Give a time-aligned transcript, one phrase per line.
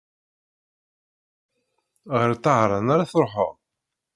[2.19, 3.53] Ɣer Tahran ara truḥeḍ?